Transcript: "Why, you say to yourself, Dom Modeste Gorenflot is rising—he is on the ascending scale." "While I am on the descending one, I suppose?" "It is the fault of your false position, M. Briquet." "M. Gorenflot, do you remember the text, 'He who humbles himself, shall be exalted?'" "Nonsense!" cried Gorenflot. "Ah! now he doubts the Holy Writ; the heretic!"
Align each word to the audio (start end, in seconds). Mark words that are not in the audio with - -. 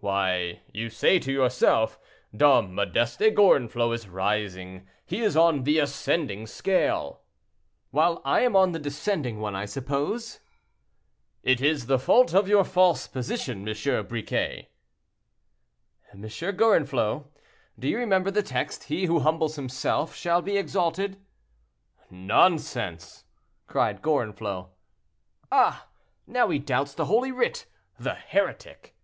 "Why, 0.00 0.60
you 0.74 0.90
say 0.90 1.18
to 1.20 1.32
yourself, 1.32 1.98
Dom 2.36 2.74
Modeste 2.74 3.34
Gorenflot 3.34 3.94
is 3.94 4.08
rising—he 4.08 5.18
is 5.20 5.38
on 5.38 5.64
the 5.64 5.78
ascending 5.78 6.46
scale." 6.48 7.22
"While 7.90 8.20
I 8.22 8.40
am 8.42 8.54
on 8.54 8.72
the 8.72 8.78
descending 8.78 9.38
one, 9.40 9.54
I 9.56 9.64
suppose?" 9.64 10.40
"It 11.42 11.62
is 11.62 11.86
the 11.86 11.98
fault 11.98 12.34
of 12.34 12.46
your 12.46 12.62
false 12.62 13.06
position, 13.06 13.66
M. 13.66 13.74
Briquet." 14.06 14.68
"M. 16.12 16.20
Gorenflot, 16.20 17.24
do 17.78 17.88
you 17.88 17.96
remember 17.96 18.30
the 18.30 18.42
text, 18.42 18.84
'He 18.84 19.06
who 19.06 19.20
humbles 19.20 19.56
himself, 19.56 20.14
shall 20.14 20.42
be 20.42 20.58
exalted?'" 20.58 21.18
"Nonsense!" 22.10 23.24
cried 23.66 24.02
Gorenflot. 24.02 24.68
"Ah! 25.50 25.88
now 26.26 26.50
he 26.50 26.58
doubts 26.58 26.92
the 26.92 27.06
Holy 27.06 27.32
Writ; 27.32 27.64
the 27.98 28.12
heretic!" 28.12 28.94